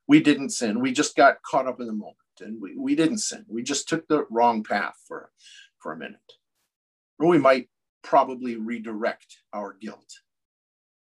We 0.06 0.20
didn't 0.20 0.50
sin. 0.50 0.80
We 0.80 0.92
just 0.92 1.16
got 1.16 1.42
caught 1.42 1.66
up 1.66 1.80
in 1.80 1.86
the 1.86 1.92
moment 1.92 2.16
and 2.40 2.60
we, 2.60 2.76
we 2.76 2.94
didn't 2.94 3.18
sin. 3.18 3.44
We 3.48 3.62
just 3.62 3.88
took 3.88 4.06
the 4.08 4.26
wrong 4.30 4.62
path 4.62 4.96
for, 5.06 5.30
for 5.78 5.92
a 5.92 5.96
minute. 5.96 6.20
Or 7.18 7.26
we 7.26 7.38
might 7.38 7.68
probably 8.02 8.56
redirect 8.56 9.38
our 9.52 9.74
guilt. 9.74 10.20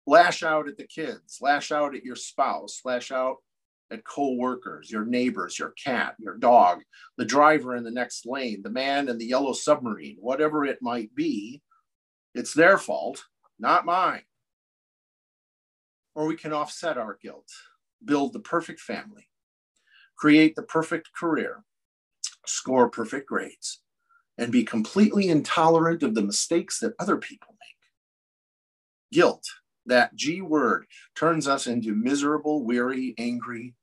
Lash 0.07 0.43
out 0.43 0.69
at 0.69 0.77
the 0.77 0.87
kids, 0.87 1.39
lash 1.41 1.71
out 1.71 1.95
at 1.95 2.05
your 2.05 2.17
spouse, 2.17 2.81
lash 2.85 3.11
out 3.13 3.37
at 3.90 4.05
co-workers, 4.05 4.90
your 4.90 5.05
neighbors, 5.05 5.59
your 5.59 5.71
cat, 5.83 6.16
your 6.19 6.37
dog, 6.37 6.81
the 7.16 7.25
driver 7.25 7.76
in 7.76 7.85
the 7.85 7.90
next 7.90 8.26
lane, 8.26 8.62
the 8.62 8.71
man 8.71 9.09
in 9.09 9.19
the 9.19 9.26
yellow 9.26 9.52
submarine, 9.52 10.16
whatever 10.21 10.64
it 10.64 10.78
might 10.83 11.14
be, 11.14 11.62
it's 12.35 12.52
their 12.52 12.78
fault, 12.78 13.25
not 13.59 13.85
mine. 13.85 14.23
Or 16.14 16.26
we 16.26 16.37
can 16.37 16.52
offset 16.52 16.99
our 16.99 17.19
guilt, 17.23 17.49
build 18.05 18.33
the 18.33 18.40
perfect 18.40 18.81
family, 18.81 19.28
create 20.16 20.57
the 20.57 20.62
perfect 20.62 21.11
career, 21.14 21.62
score 22.47 22.88
perfect 22.90 23.28
grades, 23.28 23.83
and 24.38 24.50
be 24.50 24.64
completely 24.64 25.28
intolerant 25.28 26.02
of 26.02 26.14
the 26.14 26.23
mistakes 26.23 26.81
that 26.81 26.95
other 26.99 27.16
people 27.16 27.49
make. 27.50 29.19
Guilt 29.19 29.45
that 29.87 30.14
G 30.14 30.43
word 30.43 30.87
turns 31.14 31.49
us 31.49 31.66
into 31.66 31.95
miserable, 31.95 32.64
weary, 32.64 33.14
angry, 33.19 33.75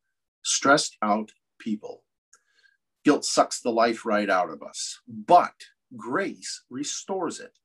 stressed 0.44 0.98
out 1.02 1.32
people. 1.60 2.04
Guilt 3.04 3.26
sucks 3.26 3.62
the 3.62 3.72
life 3.72 4.06
right 4.06 4.30
out 4.30 4.50
of 4.50 4.62
us, 4.64 5.00
but 5.08 5.54
grace 5.96 6.64
restores 6.70 7.40
it. 7.40 7.58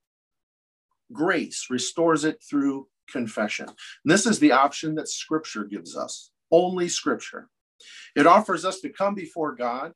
Grace 1.12 1.66
restores 1.70 2.24
it 2.24 2.42
through 2.48 2.88
confession. 3.10 3.66
And 3.66 3.76
this 4.04 4.26
is 4.26 4.38
the 4.38 4.52
option 4.52 4.94
that 4.96 5.08
Scripture 5.08 5.64
gives 5.64 5.96
us, 5.96 6.30
only 6.50 6.88
Scripture. 6.88 7.48
It 8.16 8.26
offers 8.26 8.64
us 8.64 8.80
to 8.80 8.90
come 8.90 9.14
before 9.14 9.54
God, 9.54 9.92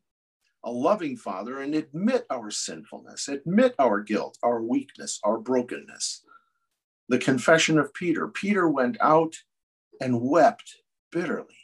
a 0.65 0.71
loving 0.71 1.17
Father, 1.17 1.61
and 1.61 1.75
admit 1.75 2.25
our 2.31 2.51
sinfulness, 2.51 3.29
admit 3.29 3.75
our 3.79 4.01
guilt, 4.01 4.39
our 4.43 4.63
weakness, 4.63 5.19
our 5.25 5.39
brokenness 5.39 6.25
the 7.13 7.19
confession 7.19 7.79
of 7.79 7.93
Peter. 7.93 8.27
Peter 8.27 8.67
went 8.67 8.97
out 8.99 9.35
and 10.01 10.23
wept 10.23 10.79
bitterly. 11.11 11.59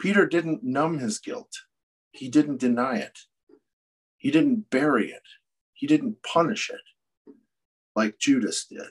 Peter 0.00 0.26
didn't 0.26 0.64
numb 0.64 0.98
his 0.98 1.18
guilt. 1.18 1.52
He 2.12 2.30
didn't 2.30 2.58
deny 2.58 2.96
it. 2.96 3.18
He 4.16 4.30
didn't 4.30 4.70
bury 4.70 5.10
it. 5.10 5.20
He 5.74 5.86
didn't 5.86 6.22
punish 6.22 6.70
it 6.70 6.80
like 7.94 8.18
Judas 8.18 8.64
did. 8.64 8.88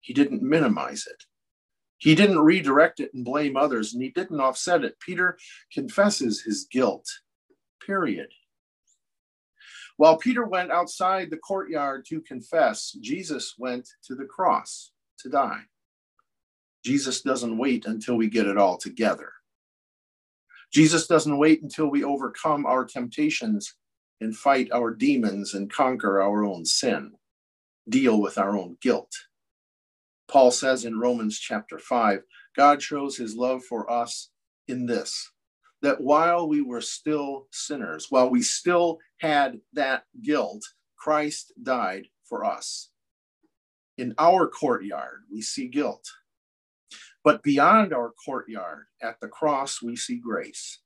He 0.00 0.14
didn't 0.14 0.40
minimize 0.40 1.04
it. 1.10 1.24
He 1.98 2.14
didn't 2.14 2.38
redirect 2.38 3.00
it 3.00 3.12
and 3.12 3.24
blame 3.24 3.56
others, 3.56 3.92
and 3.92 4.04
he 4.04 4.10
didn't 4.10 4.38
offset 4.38 4.84
it. 4.84 5.00
Peter 5.00 5.36
confesses 5.72 6.42
his 6.42 6.68
guilt, 6.70 7.10
period. 7.84 8.28
While 9.96 10.16
Peter 10.16 10.44
went 10.44 10.72
outside 10.72 11.30
the 11.30 11.36
courtyard 11.36 12.04
to 12.06 12.20
confess, 12.20 12.92
Jesus 13.00 13.54
went 13.58 13.88
to 14.04 14.14
the 14.14 14.24
cross 14.24 14.90
to 15.20 15.28
die. 15.28 15.62
Jesus 16.84 17.22
doesn't 17.22 17.56
wait 17.56 17.86
until 17.86 18.16
we 18.16 18.28
get 18.28 18.46
it 18.46 18.58
all 18.58 18.76
together. 18.76 19.32
Jesus 20.72 21.06
doesn't 21.06 21.38
wait 21.38 21.62
until 21.62 21.86
we 21.86 22.02
overcome 22.02 22.66
our 22.66 22.84
temptations 22.84 23.74
and 24.20 24.36
fight 24.36 24.70
our 24.72 24.92
demons 24.92 25.54
and 25.54 25.70
conquer 25.72 26.20
our 26.20 26.44
own 26.44 26.64
sin, 26.64 27.12
deal 27.88 28.20
with 28.20 28.36
our 28.36 28.58
own 28.58 28.76
guilt. 28.80 29.12
Paul 30.26 30.50
says 30.50 30.84
in 30.84 30.98
Romans 30.98 31.38
chapter 31.38 31.78
5 31.78 32.22
God 32.56 32.82
shows 32.82 33.16
his 33.16 33.36
love 33.36 33.64
for 33.64 33.90
us 33.90 34.30
in 34.66 34.86
this 34.86 35.30
that 35.84 36.00
while 36.00 36.48
we 36.48 36.62
were 36.62 36.80
still 36.80 37.46
sinners, 37.52 38.06
while 38.08 38.30
we 38.30 38.40
still 38.40 38.98
had 39.24 39.60
that 39.72 40.04
guilt, 40.22 40.62
Christ 40.96 41.52
died 41.62 42.08
for 42.28 42.44
us. 42.44 42.90
In 43.96 44.14
our 44.18 44.46
courtyard, 44.46 45.22
we 45.32 45.40
see 45.40 45.66
guilt. 45.66 46.06
But 47.22 47.42
beyond 47.42 47.94
our 47.94 48.12
courtyard, 48.22 48.84
at 49.02 49.18
the 49.20 49.28
cross, 49.28 49.80
we 49.80 49.96
see 49.96 50.16
grace. 50.16 50.80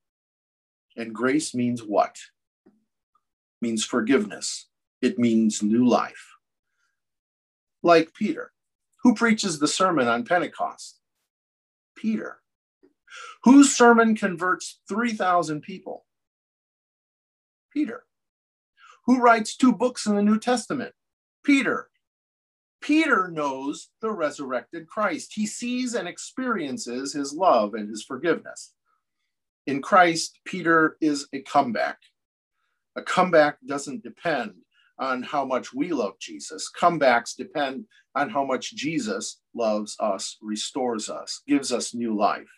And 0.97 1.13
grace 1.13 1.53
means 1.53 1.83
what? 1.83 2.17
It 2.65 2.73
means 3.61 3.85
forgiveness. 3.85 4.69
It 5.03 5.19
means 5.19 5.61
new 5.63 5.85
life. 5.85 6.37
Like 7.83 8.15
Peter, 8.15 8.53
who 9.03 9.15
preaches 9.15 9.59
the 9.59 9.69
sermon 9.69 10.07
on 10.07 10.25
Pentecost? 10.25 11.01
Peter. 11.97 12.39
Whose 13.43 13.77
sermon 13.77 14.15
converts 14.15 14.81
3,000 14.89 15.61
people? 15.61 16.05
Peter. 17.73 18.05
Who 19.09 19.21
writes 19.21 19.57
two 19.57 19.73
books 19.73 20.05
in 20.05 20.17
the 20.17 20.23
New 20.23 20.39
Testament? 20.39 20.93
Peter. 21.43 21.89
Peter 22.83 23.29
knows 23.29 23.89
the 24.03 24.13
resurrected 24.13 24.87
Christ. 24.87 25.33
He 25.35 25.47
sees 25.47 25.95
and 25.95 26.07
experiences 26.07 27.15
his 27.15 27.33
love 27.33 27.73
and 27.73 27.89
his 27.89 28.05
forgiveness. 28.05 28.75
In 29.67 29.81
Christ, 29.81 30.39
Peter 30.45 30.99
is 31.01 31.27
a 31.33 31.41
comeback. 31.41 31.97
A 32.97 33.03
comeback 33.03 33.57
doesn't 33.67 34.03
depend 34.03 34.53
on 34.99 35.23
how 35.23 35.47
much 35.47 35.73
we 35.73 35.89
love 35.89 36.19
Jesus. 36.21 36.71
Comebacks 36.79 37.35
depend 37.35 37.87
on 38.15 38.29
how 38.29 38.45
much 38.45 38.75
Jesus 38.77 39.41
loves 39.55 39.97
us, 40.01 40.37
restores 40.43 41.09
us, 41.09 41.41
gives 41.49 41.73
us 41.73 41.95
new 41.95 42.15
life. 42.15 42.51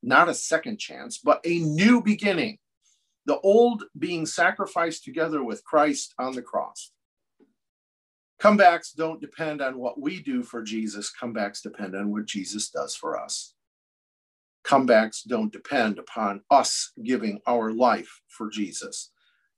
Not 0.00 0.28
a 0.28 0.34
second 0.34 0.78
chance, 0.78 1.18
but 1.18 1.40
a 1.44 1.58
new 1.58 2.00
beginning. 2.00 2.58
The 3.26 3.38
old 3.40 3.84
being 3.98 4.26
sacrificed 4.26 5.04
together 5.04 5.44
with 5.44 5.64
Christ 5.64 6.14
on 6.18 6.34
the 6.34 6.42
cross. 6.42 6.90
Comebacks 8.40 8.94
don't 8.96 9.20
depend 9.20 9.62
on 9.62 9.78
what 9.78 10.00
we 10.00 10.20
do 10.20 10.42
for 10.42 10.62
Jesus, 10.62 11.12
comebacks 11.20 11.62
depend 11.62 11.94
on 11.94 12.10
what 12.10 12.26
Jesus 12.26 12.70
does 12.70 12.94
for 12.96 13.18
us. 13.18 13.54
Comebacks 14.64 15.26
don't 15.26 15.52
depend 15.52 15.98
upon 15.98 16.42
us 16.50 16.92
giving 17.04 17.40
our 17.46 17.72
life 17.72 18.20
for 18.28 18.50
Jesus 18.50 19.10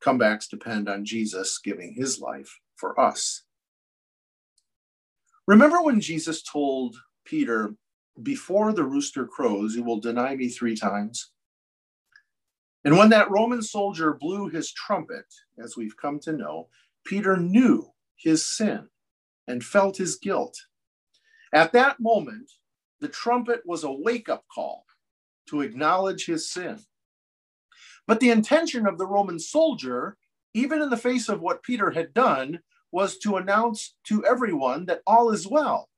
comebacks 0.04 0.48
depend 0.48 0.88
on 0.88 1.04
Jesus 1.04 1.58
giving 1.58 1.94
his 1.94 2.20
life 2.20 2.60
for 2.76 2.98
us. 3.00 3.42
Remember 5.46 5.82
when 5.82 6.00
Jesus 6.00 6.42
told 6.42 6.96
Peter, 7.24 7.74
Before 8.22 8.72
the 8.72 8.84
rooster 8.84 9.26
crows, 9.26 9.74
you 9.74 9.82
will 9.82 10.00
deny 10.00 10.36
me 10.36 10.48
three 10.48 10.76
times? 10.76 11.30
And 12.84 12.98
when 12.98 13.08
that 13.10 13.30
Roman 13.30 13.62
soldier 13.62 14.14
blew 14.14 14.48
his 14.48 14.72
trumpet, 14.72 15.26
as 15.62 15.76
we've 15.76 15.96
come 15.96 16.18
to 16.20 16.32
know, 16.32 16.68
Peter 17.04 17.36
knew 17.36 17.86
his 18.16 18.44
sin 18.44 18.88
and 19.48 19.64
felt 19.64 19.96
his 19.96 20.16
guilt. 20.16 20.58
At 21.52 21.72
that 21.72 22.00
moment, 22.00 22.50
the 23.00 23.08
trumpet 23.08 23.62
was 23.64 23.84
a 23.84 23.92
wake 23.92 24.28
up 24.28 24.44
call 24.54 24.84
to 25.48 25.60
acknowledge 25.62 26.26
his 26.26 26.50
sin 26.50 26.80
but 28.06 28.20
the 28.20 28.30
intention 28.30 28.86
of 28.86 28.98
the 28.98 29.06
Roman 29.06 29.38
soldier, 29.38 30.16
even 30.52 30.82
in 30.82 30.90
the 30.90 30.96
face 30.96 31.28
of 31.28 31.40
what 31.40 31.62
Peter 31.62 31.90
had 31.90 32.12
done, 32.12 32.60
was 32.92 33.18
to 33.18 33.36
announce 33.36 33.94
to 34.04 34.24
everyone 34.24 34.86
that 34.86 35.02
all 35.06 35.30
is 35.30 35.46
well. 35.46 35.88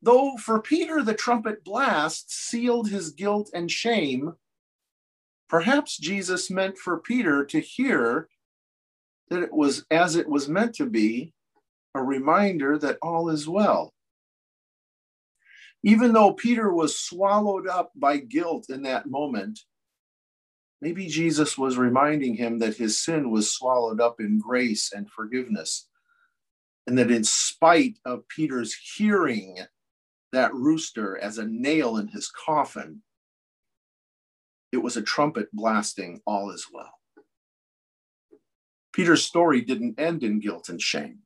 Though 0.00 0.36
for 0.36 0.60
Peter 0.60 1.02
the 1.02 1.14
trumpet 1.14 1.64
blast 1.64 2.30
sealed 2.30 2.88
his 2.88 3.10
guilt 3.10 3.50
and 3.54 3.70
shame, 3.70 4.34
perhaps 5.52 5.98
Jesus 5.98 6.50
meant 6.50 6.78
for 6.78 6.98
Peter 6.98 7.44
to 7.44 7.60
hear 7.60 8.26
that 9.28 9.42
it 9.42 9.52
was 9.52 9.84
as 9.90 10.16
it 10.16 10.26
was 10.28 10.48
meant 10.48 10.74
to 10.76 10.86
be 10.86 11.34
a 11.94 12.02
reminder 12.02 12.78
that 12.78 12.98
all 13.02 13.28
is 13.28 13.46
well. 13.46 13.92
Even 15.84 16.12
though 16.12 16.32
Peter 16.32 16.72
was 16.72 16.98
swallowed 16.98 17.68
up 17.68 17.92
by 17.94 18.16
guilt 18.16 18.66
in 18.70 18.82
that 18.82 19.06
moment, 19.06 19.60
Maybe 20.82 21.06
Jesus 21.06 21.56
was 21.56 21.78
reminding 21.78 22.34
him 22.34 22.58
that 22.58 22.76
his 22.76 23.00
sin 23.00 23.30
was 23.30 23.52
swallowed 23.52 24.00
up 24.00 24.18
in 24.18 24.40
grace 24.40 24.92
and 24.92 25.08
forgiveness. 25.08 25.88
And 26.88 26.98
that 26.98 27.12
in 27.12 27.22
spite 27.22 27.98
of 28.04 28.26
Peter's 28.26 28.74
hearing 28.74 29.58
that 30.32 30.52
rooster 30.52 31.16
as 31.18 31.38
a 31.38 31.46
nail 31.46 31.98
in 31.98 32.08
his 32.08 32.28
coffin, 32.28 33.00
it 34.72 34.78
was 34.78 34.96
a 34.96 35.02
trumpet 35.02 35.48
blasting, 35.52 36.20
all 36.26 36.50
is 36.50 36.66
well. 36.72 36.92
Peter's 38.92 39.22
story 39.22 39.60
didn't 39.60 40.00
end 40.00 40.22
in 40.22 40.40
guilt 40.40 40.68
and 40.68 40.80
shame, 40.80 41.18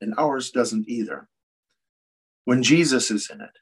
and 0.00 0.14
ours 0.16 0.50
doesn't 0.50 0.88
either. 0.88 1.28
When 2.44 2.62
Jesus 2.62 3.10
is 3.10 3.30
in 3.30 3.40
it, 3.40 3.56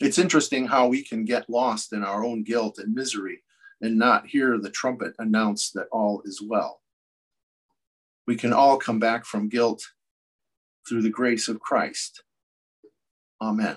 it's 0.00 0.18
interesting 0.18 0.66
how 0.66 0.88
we 0.88 1.02
can 1.02 1.24
get 1.24 1.48
lost 1.48 1.92
in 1.92 2.02
our 2.02 2.24
own 2.24 2.42
guilt 2.42 2.78
and 2.78 2.94
misery 2.94 3.42
and 3.80 3.98
not 3.98 4.26
hear 4.26 4.58
the 4.58 4.70
trumpet 4.70 5.14
announce 5.18 5.70
that 5.72 5.86
all 5.92 6.22
is 6.24 6.42
well. 6.42 6.80
We 8.26 8.36
can 8.36 8.52
all 8.52 8.76
come 8.76 8.98
back 8.98 9.24
from 9.24 9.48
guilt 9.48 9.82
through 10.88 11.02
the 11.02 11.10
grace 11.10 11.48
of 11.48 11.60
Christ. 11.60 12.22
Amen. 13.40 13.76